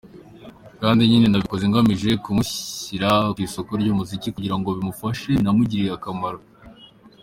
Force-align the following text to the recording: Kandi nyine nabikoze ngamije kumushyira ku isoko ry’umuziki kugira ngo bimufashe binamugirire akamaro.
Kandi 0.81 1.01
nyine 1.09 1.27
nabikoze 1.29 1.63
ngamije 1.71 2.09
kumushyira 2.23 3.09
ku 3.35 3.39
isoko 3.47 3.71
ry’umuziki 3.81 4.29
kugira 4.35 4.55
ngo 4.57 4.69
bimufashe 4.77 5.27
binamugirire 5.37 5.91
akamaro. 5.97 6.39